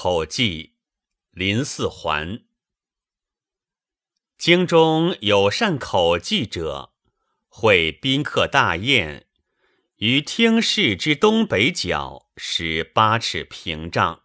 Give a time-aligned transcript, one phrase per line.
[0.00, 0.76] 口技，
[1.32, 2.44] 林四环。
[4.36, 6.94] 京中有善口技者，
[7.48, 9.26] 会宾客大宴，
[9.96, 14.22] 于厅室之东北角使八尺屏障，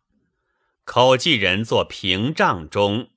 [0.84, 3.10] 口技人坐屏障中，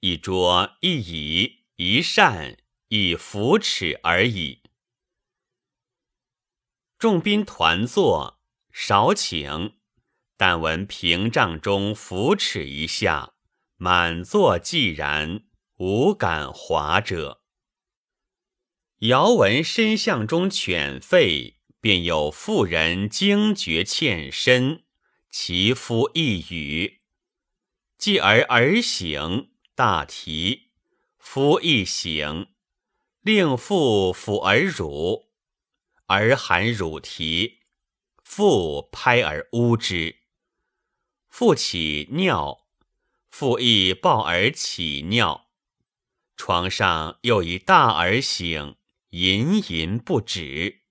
[0.00, 2.58] 一桌一椅一扇
[2.88, 4.62] 一扶尺而已。
[6.98, 8.40] 众宾团坐，
[8.72, 9.76] 少请。
[10.36, 13.34] 但闻屏障中扶持一下，
[13.76, 15.44] 满座寂然，
[15.78, 17.42] 无敢华者。
[19.00, 24.84] 遥闻深巷中犬吠，便有妇人惊觉欠身，
[25.30, 27.02] 其夫一语，
[27.96, 30.70] 继而儿醒，大啼，
[31.18, 32.48] 夫一醒，
[33.20, 35.28] 令妇抚而乳，
[36.06, 37.60] 儿含乳啼，
[38.24, 40.23] 妇拍而呜之。
[41.36, 42.60] 复起尿，
[43.28, 45.48] 复亦抱儿起尿，
[46.36, 48.76] 床上又以大儿醒，
[49.10, 50.82] 吟吟不止。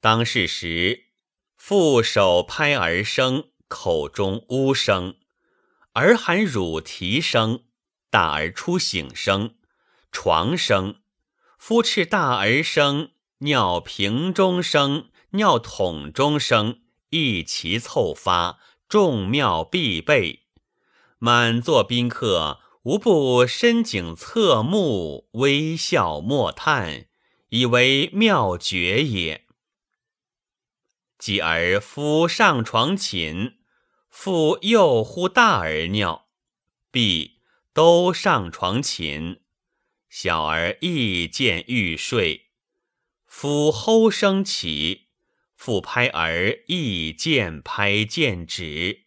[0.00, 1.10] 当是时，
[1.54, 5.14] 父手拍儿声，口中呜声，
[5.92, 7.66] 儿含乳啼声，
[8.10, 9.54] 大儿出醒声，
[10.10, 11.02] 床声，
[11.56, 18.58] 夫斥大儿声，尿瓶中声，尿桶中声，一齐凑发。
[18.88, 20.44] 众庙必备，
[21.18, 27.06] 满座宾客无不深景侧目，微笑莫叹，
[27.48, 29.44] 以为妙绝也。
[31.18, 33.56] 继而夫上床寝，
[34.08, 36.28] 妇又呼大儿尿，
[36.92, 37.40] 必
[37.72, 39.40] 都上床寝，
[40.08, 42.50] 小儿亦见欲睡，
[43.26, 45.05] 夫吼声起。
[45.56, 49.06] 复拍儿亦渐拍渐止，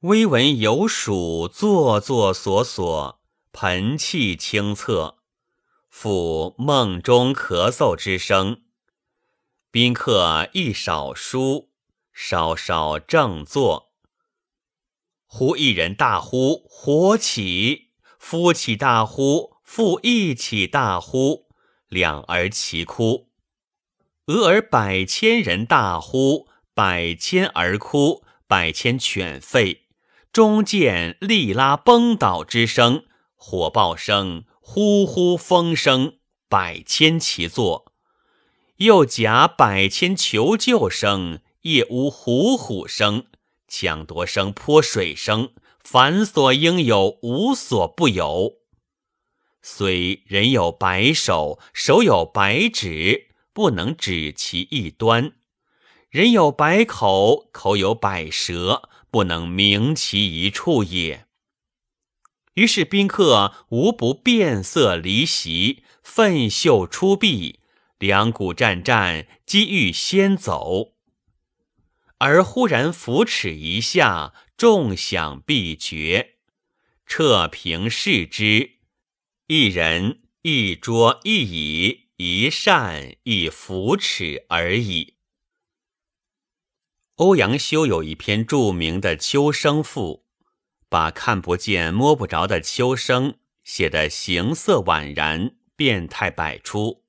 [0.00, 5.16] 微闻有鼠作作索索，盆气清澈。
[5.88, 8.62] 复梦中咳嗽之声，
[9.72, 11.70] 宾客亦少疏，
[12.12, 13.90] 稍稍正坐。
[15.24, 17.88] 忽一人大呼：“火起！”
[18.20, 21.48] 夫起大呼，复一起大呼，
[21.88, 23.29] 两儿齐哭。
[24.30, 29.78] 俄而百千人大呼，百千而哭，百千犬吠，
[30.32, 33.02] 中见力拉崩倒之声，
[33.34, 36.12] 火爆声，呼呼风声，
[36.48, 37.90] 百千齐作；
[38.76, 43.24] 又夹百千求救声，夜呜虎虎声，
[43.66, 45.50] 抢夺声，泼水声，
[45.82, 48.58] 凡所应有，无所不有。
[49.60, 53.29] 虽人有白手，手有白指。
[53.52, 55.32] 不能指其一端，
[56.08, 61.26] 人有百口，口有百舌，不能明其一处也。
[62.54, 67.60] 于是宾客无不变色离席，奋袖出臂，
[67.98, 70.94] 两股战战，机欲先走。
[72.18, 76.34] 而忽然扶持一下，众响必绝，
[77.06, 78.72] 撤平视之，
[79.46, 82.09] 一人一桌一椅。
[82.22, 85.14] 一善以扶持而已。
[87.14, 90.26] 欧阳修有一篇著名的《秋声赋》，
[90.90, 97.06] 把看不见摸不着的秋声写得形色宛然，变态百出，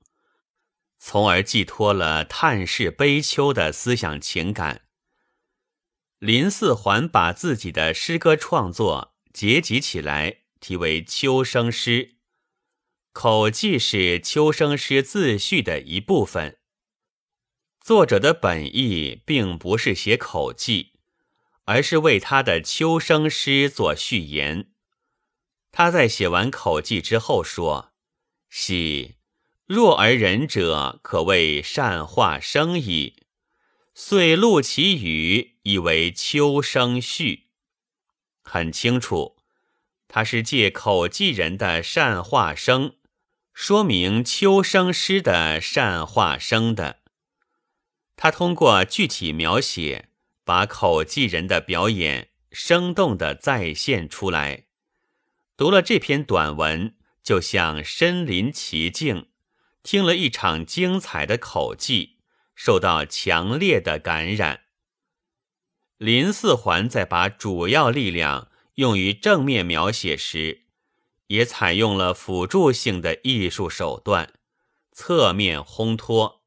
[0.98, 4.84] 从而寄托了叹世悲秋的思想情感。
[6.20, 12.06] 林四环把自己的诗歌创作结集起来，题为《秋声诗》。
[13.14, 16.58] 口技是秋生诗自序的一部分。
[17.80, 20.94] 作者的本意并不是写口技，
[21.66, 24.72] 而是为他的秋生诗做序言。
[25.72, 27.92] 他在写完口技之后说
[28.50, 29.16] ：“喜
[29.66, 33.24] 若而仁者，可谓善化生矣。”
[33.94, 37.50] 遂录其语，以为秋生序。
[38.42, 39.36] 很清楚，
[40.08, 42.96] 他是借口技人的善化生。
[43.54, 47.02] 说明秋生诗的善化生的，
[48.16, 50.10] 他通过具体描写，
[50.44, 54.66] 把口技人的表演生动的再现出来。
[55.56, 59.28] 读了这篇短文，就像身临其境，
[59.84, 62.18] 听了一场精彩的口技，
[62.56, 64.62] 受到强烈的感染。
[65.98, 70.61] 林四环在把主要力量用于正面描写时。
[71.32, 74.34] 也采用了辅助性的艺术手段，
[74.92, 76.44] 侧面烘托，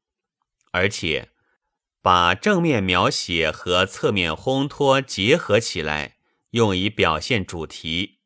[0.71, 1.31] 而且
[2.03, 6.17] 把正面描写和侧面烘托结合起来，
[6.51, 8.19] 用以表现主题。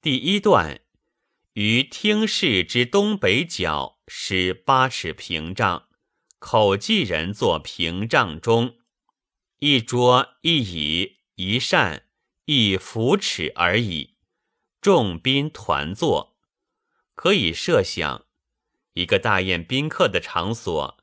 [0.00, 0.80] 第一段，
[1.52, 5.88] 于厅室之东北角施八尺屏障，
[6.38, 8.78] 口技人坐屏障中，
[9.58, 12.06] 一桌一椅一扇
[12.46, 14.14] 一扶尺而已，
[14.80, 16.36] 众宾团坐。
[17.14, 18.26] 可以设想，
[18.94, 20.96] 一个大宴宾客的场所。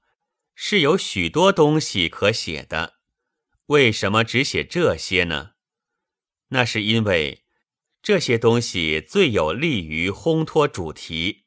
[0.59, 2.95] 是有许多东西可写的，
[3.67, 5.51] 为什么只写这些呢？
[6.47, 7.43] 那是因为
[8.01, 11.43] 这些东西最有利于烘托主题。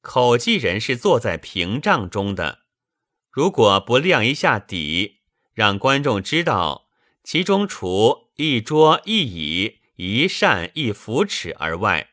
[0.00, 2.64] 口技人是坐在屏障中的，
[3.30, 5.18] 如果不亮一下底，
[5.54, 6.88] 让观众知道
[7.22, 12.10] 其中除一桌一椅一善一扶持而外，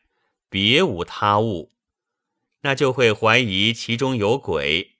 [0.48, 1.70] 别无他物，
[2.62, 4.96] 那就会怀疑其中有鬼。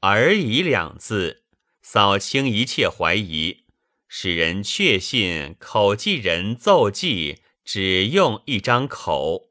[0.00, 1.42] 而已两字，
[1.82, 3.64] 扫清一切怀疑，
[4.08, 9.50] 使人确信口技人奏记只用一张口。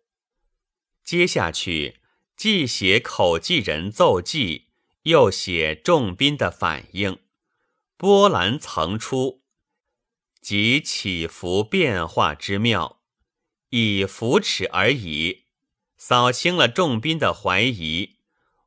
[1.03, 1.99] 接下去，
[2.35, 4.69] 既写口技人奏记，
[5.03, 7.19] 又写众宾的反应，
[7.97, 9.42] 波澜层出，
[10.43, 12.99] 即起伏变化之妙，
[13.69, 15.45] 以扶持而已，
[15.95, 18.17] 扫清了众宾的怀疑，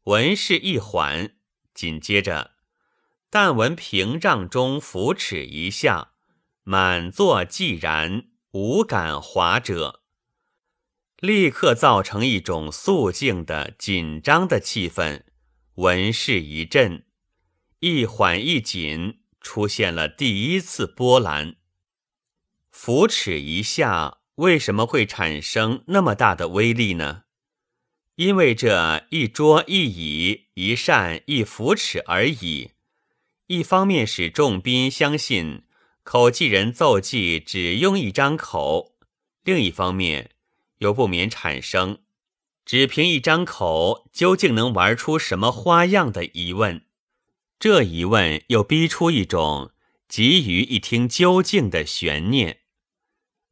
[0.04, 1.36] 文事一缓。
[1.74, 2.52] 紧接着，
[3.28, 6.12] 但闻屏障中扶持一下，
[6.62, 10.00] 满座寂然，无感华者，
[11.20, 15.24] 立刻造成一种肃静的紧张的气氛。
[15.74, 17.04] 闻事一震，
[17.80, 21.56] 一缓一紧，出现了第一次波澜。
[22.78, 27.22] 扶持一下，为什么会产生那么大的威力呢？
[28.16, 32.72] 因为这一桌一椅一扇一扶持而已，
[33.46, 35.64] 一方面使众宾相信
[36.04, 38.94] 口技人奏记只用一张口，
[39.42, 40.32] 另一方面
[40.78, 42.00] 又不免产生
[42.64, 46.82] 只凭一张口究竟能玩出什么花样的疑问。
[47.58, 49.72] 这疑问又逼出一种
[50.06, 52.60] 急于一听究竟的悬念，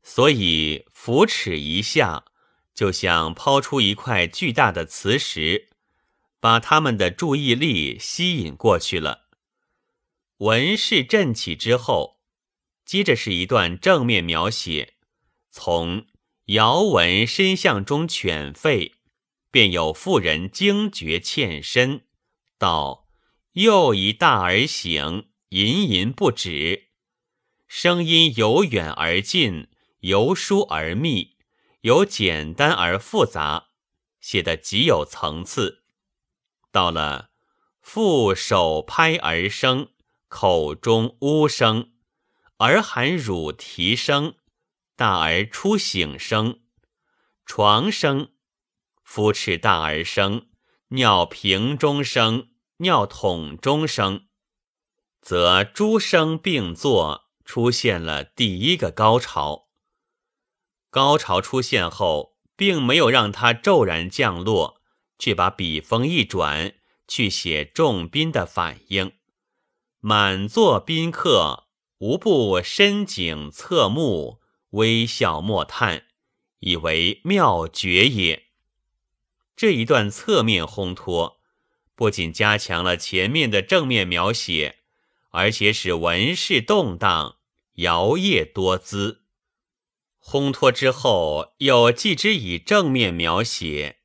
[0.04, 2.26] 所以扶持一下。
[2.74, 5.68] 就像抛出一块巨大的磁石，
[6.40, 9.28] 把他们的注意力吸引过去了。
[10.38, 12.20] 文势振起之后，
[12.84, 14.94] 接着是一段正面描写，
[15.52, 16.06] 从
[16.46, 18.94] 遥闻深巷中犬吠，
[19.52, 22.06] 便有妇人惊觉欠身，
[22.58, 23.06] 到
[23.52, 26.88] 又一大而醒，吟吟不止，
[27.68, 29.68] 声音由远而近，
[30.04, 31.36] 由疏而密。
[31.80, 33.68] 由简单而复杂，
[34.20, 35.84] 写得极有层次。
[36.70, 37.30] 到了
[37.80, 39.90] 腹手拍而声，
[40.28, 41.92] 口中呜声，
[42.56, 44.36] 儿含乳啼声，
[44.96, 46.60] 大儿出醒声，
[47.44, 48.32] 床声，
[49.02, 50.48] 夫持大儿声，
[50.88, 52.48] 尿瓶中声，
[52.78, 54.26] 尿桶中声，
[55.20, 59.63] 则诸声并作，出现了第一个高潮。
[60.94, 64.80] 高潮出现后，并没有让它骤然降落，
[65.18, 66.74] 却把笔锋一转，
[67.08, 69.10] 去写众宾的反应。
[69.98, 71.64] 满座宾客
[71.98, 76.04] 无不深景侧目，微笑莫叹，
[76.60, 78.44] 以为妙绝也。
[79.56, 81.40] 这一段侧面烘托，
[81.96, 84.76] 不仅加强了前面的正面描写，
[85.30, 87.38] 而且使文事动荡，
[87.78, 89.23] 摇曳多姿。
[90.24, 93.98] 烘托之后，又继之以正面描写，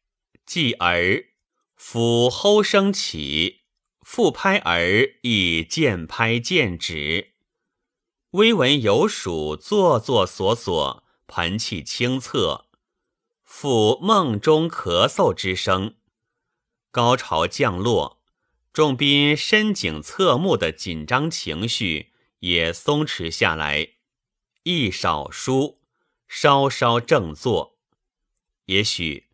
[0.46, 1.26] 继而
[1.80, 3.62] 抚吼声起，
[4.02, 7.36] 复拍而亦渐拍渐止。
[8.32, 12.66] 微闻有属作作索索，盆气清澈，
[13.44, 15.96] 复梦中咳嗽之声。
[16.92, 18.22] 高潮降落，
[18.74, 23.94] 众宾深景侧目的紧张情绪也松弛下来，
[24.64, 25.79] 一少书。
[26.30, 27.80] 稍稍正坐，
[28.66, 29.28] 也许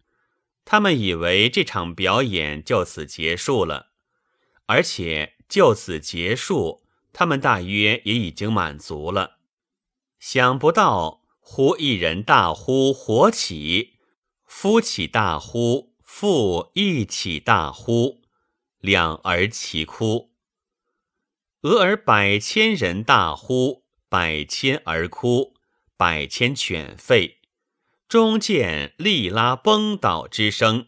[0.63, 3.91] 他们以为这场表演就此结束了，
[4.65, 9.39] 而且就此结束，他们大约也已经满足了。
[10.19, 13.97] 想不到，忽一人大呼火起，
[14.45, 18.21] 夫起大呼，妇一起大呼，
[18.79, 20.31] 两儿齐哭。
[21.61, 25.54] 俄而百千人大呼，百千而哭。
[25.97, 27.35] 百千犬吠，
[28.09, 30.87] 中见力拉崩倒之声，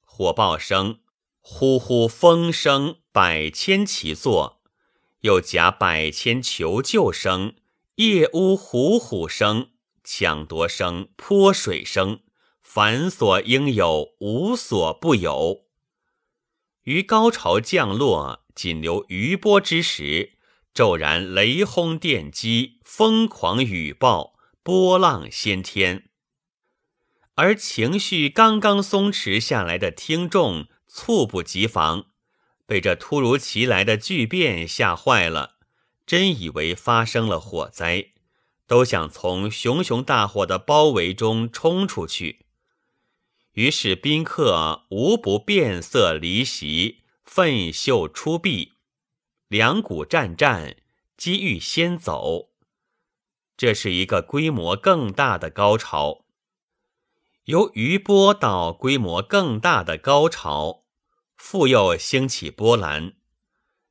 [0.00, 1.00] 火爆声，
[1.40, 4.62] 呼呼风声，百千齐作，
[5.20, 7.54] 又夹百千求救声、
[7.96, 9.72] 夜呜虎虎声、
[10.02, 12.20] 抢夺声、泼水声，
[12.62, 15.66] 凡所应有，无所不有。
[16.84, 20.38] 于高潮降落，仅留余波之时，
[20.72, 24.35] 骤然雷轰电击，疯狂雨暴，
[24.66, 26.08] 波浪掀天。
[27.36, 32.06] 而情绪刚刚松弛下来的听众，猝不及防。
[32.66, 35.58] 被这突如其来的巨变吓坏了，
[36.04, 38.08] 真以为发生了火灾，
[38.66, 42.46] 都想从熊熊大火的包围中冲出去。
[43.52, 48.72] 于是宾客无不变色离席，奋袖出避，
[49.46, 50.74] 两股战战，
[51.16, 52.48] 机遇先走。
[53.56, 56.24] 这是一个规模更大的高潮，
[57.44, 60.84] 由余波到规模更大的高潮。
[61.36, 63.14] 复又兴起波澜，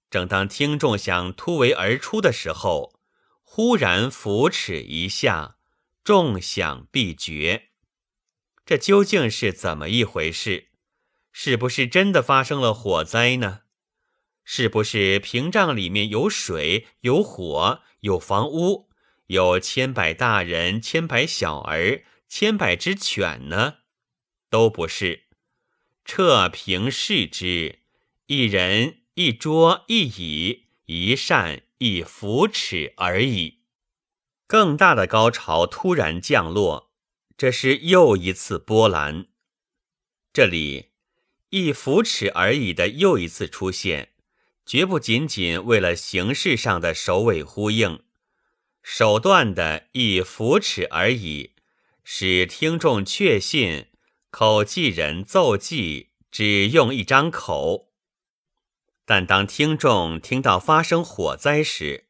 [0.10, 3.00] 正当听众想突围而出的时候，
[3.44, 5.58] 忽然扶持一下，
[6.04, 7.70] 众响必绝。
[8.66, 10.70] 这究竟是怎么一回事？
[11.32, 13.62] 是不是真的发生了火灾呢？
[14.44, 18.90] 是不是屏障里面有水、有火、有房屋、
[19.28, 23.78] 有千百大人、千百小儿、千百只犬呢？
[24.50, 25.24] 都不是。
[26.04, 27.80] 撤平视之，
[28.28, 33.62] 一人一桌一椅一扇一扶持而已。
[34.46, 36.92] 更大的高潮突然降落，
[37.36, 39.26] 这是又一次波澜。
[40.32, 40.92] 这里
[41.50, 44.14] 一扶持而已的又一次出现，
[44.64, 48.04] 绝不仅仅为了形式上的首尾呼应，
[48.88, 51.54] 手段的以扶持而已，
[52.04, 53.88] 使听众确信。
[54.30, 57.90] 口技人奏技只用一张口，
[59.04, 62.10] 但当听众听到发生火灾时，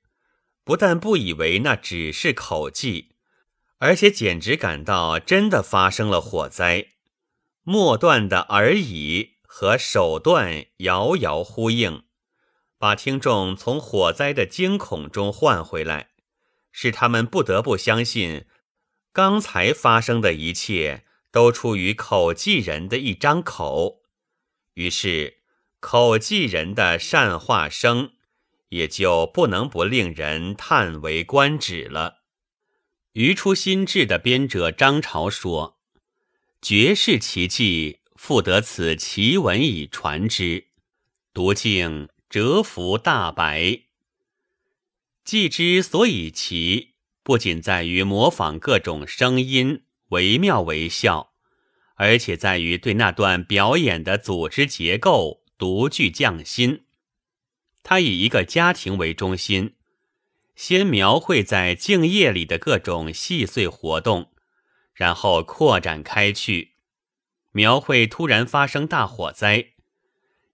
[0.65, 3.13] 不但不以为那只是口技，
[3.77, 6.87] 而且简直感到真的发生了火灾。
[7.63, 12.03] 末段的而已和首段遥遥呼应，
[12.77, 16.09] 把听众从火灾的惊恐中唤回来，
[16.75, 18.45] 使他们不得不相信
[19.13, 21.03] 刚才发生的一切。
[21.35, 24.03] 都出于口技人的一张口，
[24.75, 25.39] 于是
[25.81, 28.13] 口技人的善话声
[28.69, 32.19] 也就不能不令人叹为观止了。
[33.11, 35.77] 余出新志的编者张朝说
[36.63, 40.67] ：“绝世奇迹，复得此奇文以传之，
[41.33, 43.81] 读尽折服大白。
[45.25, 51.33] 既之所以奇，不仅在于模仿各种声音。”惟妙惟肖，
[51.95, 56.85] 而且在于对那段表演的组织结构独具匠心。
[57.81, 59.73] 他以一个家庭为中心，
[60.55, 64.31] 先描绘在静夜里的各种细碎活动，
[64.93, 66.75] 然后扩展开去，
[67.51, 69.71] 描绘突然发生大火灾。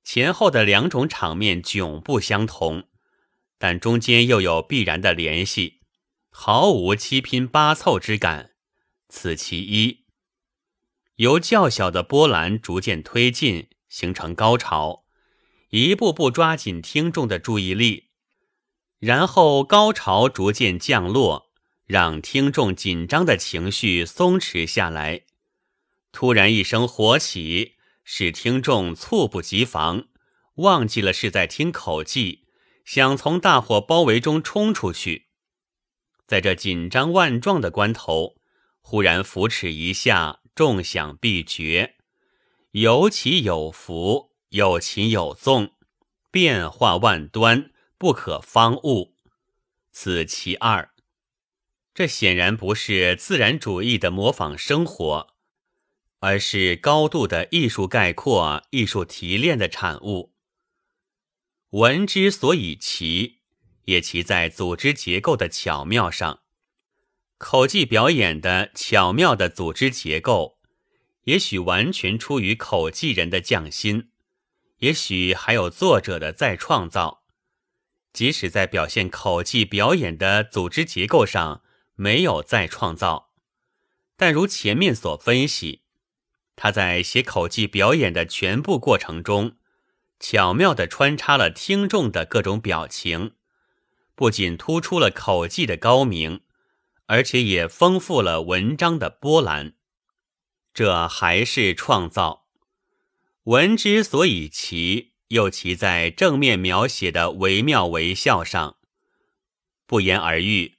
[0.01, 2.85] 前后的两种场面迥不相同，
[3.61, 5.81] 但中间又有必然的联系，
[6.31, 8.53] 毫无七拼八凑之感。
[9.07, 10.05] 此其一，
[11.17, 15.03] 由较小的波澜逐渐推进，形成高潮，
[15.69, 18.09] 一步步抓紧听众的注意力，
[18.97, 21.51] 然后高潮逐渐降落，
[21.85, 25.21] 让听众紧张的情绪松弛下来。
[26.11, 30.05] 突然一声火起，使听众猝不及防，
[30.55, 32.47] 忘记了是在听口技，
[32.85, 35.27] 想从大火包围中冲出去。
[36.27, 38.35] 在这紧张万状的关头。
[38.83, 41.97] 忽然扶持一下，众响必绝，
[42.71, 45.73] 有起有伏，有擒有纵，
[46.31, 49.15] 变化万端，不可方物。
[49.91, 50.89] 此其二。
[51.93, 55.35] 这显然不是自然主义的模仿生活，
[56.19, 60.30] 而是高度的艺术概括、艺术提炼的产物。
[61.71, 63.37] 文之所以奇，
[63.85, 66.41] 也奇在组织结构的巧妙上。
[67.37, 70.59] 口技表演的巧妙的组织结构，
[71.23, 74.09] 也许完全出于口技人的匠心，
[74.79, 77.23] 也许还有作者的再创造。
[78.11, 81.63] 即使在表现口技表演的组织结构上
[81.95, 83.31] 没有再创造，
[84.17, 85.83] 但如前面所分析，
[86.57, 89.55] 他在写口技表演的全部过程中，
[90.21, 93.33] 巧妙地穿插了听众的各种表情，
[94.15, 96.39] 不仅突出了口技的高明。
[97.07, 99.73] 而且也丰富了文章的波澜，
[100.73, 102.45] 这还是创造。
[103.43, 108.77] 文之所以奇，又奇在正面描写的惟妙惟肖上。
[109.85, 110.77] 不言而喻，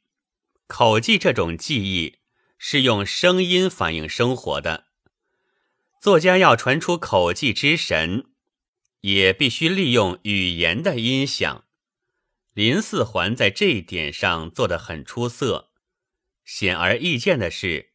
[0.66, 2.20] 口技这种技艺
[2.56, 4.86] 是用声音反映生活的。
[6.00, 8.31] 作家要传出口技之神，
[9.02, 11.64] 也必须利用语言的音响。
[12.54, 15.70] 林四环在这一点上做得很出色。
[16.44, 17.92] 显而易见的是，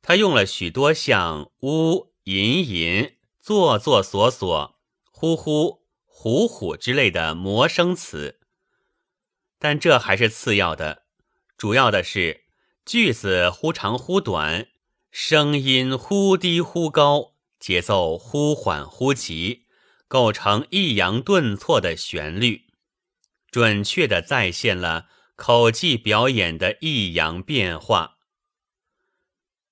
[0.00, 4.80] 他用了许多像“呜”“吟吟”“做做索索
[5.12, 8.40] ”“呼呼”“虎虎”之类的魔声词。
[9.58, 11.04] 但这还是次要的，
[11.56, 12.44] 主要的是
[12.84, 14.68] 句子忽长忽短，
[15.10, 19.66] 声音忽低忽高，节奏忽缓忽急，
[20.10, 22.64] 构成抑扬顿挫的旋律，
[23.48, 28.18] 准确地再现了口技表演的抑扬变化。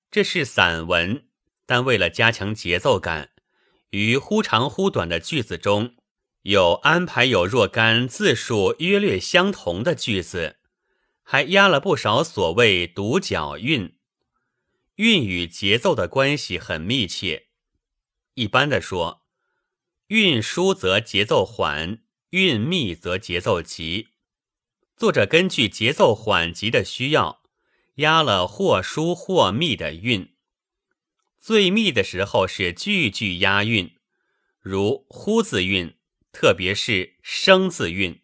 [0.09, 1.27] 这是散文，
[1.65, 3.31] 但为了加强节奏感，
[3.89, 5.97] 于忽长忽短的句子中。
[6.43, 10.55] 有安排有若干字数约略相同的句子，
[11.21, 13.97] 还押了不少所谓独角韵。
[14.95, 17.47] 韵与节奏的关系很密切。
[18.35, 19.25] 一般的说，
[20.09, 21.99] 韵疏则节奏缓，
[22.31, 24.07] 韵密则节奏急。
[24.97, 27.43] 作者根据节奏缓急的需要，
[27.97, 30.33] 押了或疏或密的韵。
[31.39, 33.97] 最密的时候是句句押韵，
[34.59, 35.95] 如呼字韵。
[36.31, 38.21] 特别是生字韵，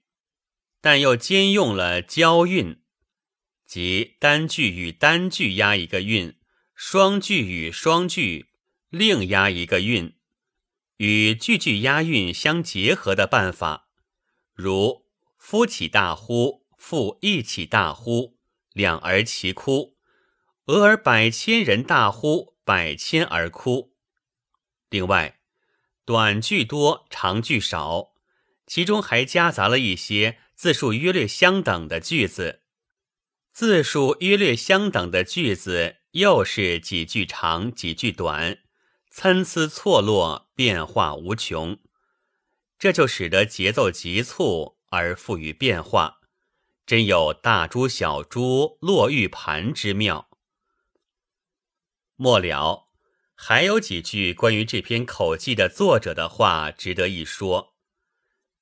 [0.82, 2.82] 但又兼用了交韵，
[3.64, 6.36] 即单句与单句押一个韵，
[6.74, 8.48] 双句与双句
[8.90, 10.15] 另押一个韵，
[10.98, 13.90] 与句句押韵相结合的办法，
[14.54, 15.06] 如
[15.38, 18.38] 夫起大呼，妇一起大呼，
[18.74, 19.96] 两儿齐哭；
[20.66, 23.94] 俄而百千人大呼，百千而哭。
[24.90, 25.40] 另外。
[26.08, 28.14] 短句多，长句少，
[28.68, 32.62] 其中还夹杂了一些字数约略相等的句子。
[33.52, 38.60] 字数约略相等的句子，又是几句长，几句短，
[39.18, 41.80] 参差错落，变化无穷。
[42.78, 46.20] 这就使得节奏急促而富于变化，
[46.86, 50.28] 真有大珠小珠落玉盘之妙。
[52.18, 52.90] 末了。
[53.36, 57.74] 还有几句关于这篇口技的作者的话值得一说，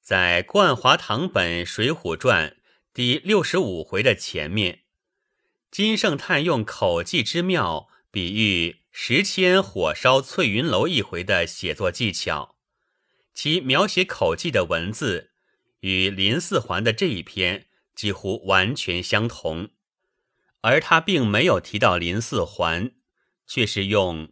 [0.01, 2.49] 在《冠华堂本·水浒传》
[2.93, 4.83] 第六十五回的前面，
[5.71, 12.55] 金圣叹用口技之妙比喻时迁火烧翠云楼一回的写作技巧，
[13.33, 15.31] 其描写口技的文字
[15.79, 19.69] 与林四环的这一篇几乎完全相同，
[20.61, 22.91] 而他并没有提到林四环，
[23.47, 24.29] 却是用。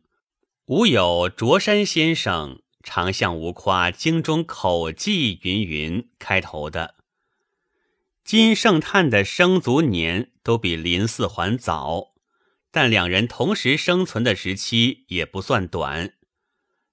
[0.67, 6.97] 吾有卓山先生常向吾夸京中口技云云开头的。
[8.23, 12.10] 金圣叹的生卒年都比林四环早，
[12.71, 16.15] 但两人同时生存的时期也不算短，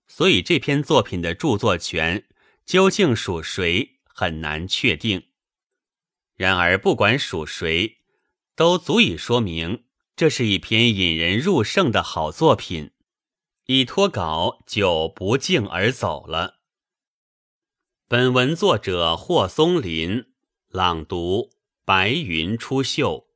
[0.08, 2.26] 所以这篇作品的著作权
[2.66, 5.28] 究竟属谁很难确定。
[6.34, 7.98] 然而不管属谁，
[8.56, 9.84] 都足以说明
[10.16, 12.90] 这是一篇引人入胜的好作品。
[13.66, 16.60] 一脱稿就不胫而走了。
[18.08, 20.32] 本文作者霍松林
[20.68, 21.50] 朗读：
[21.84, 23.27] 白云出岫。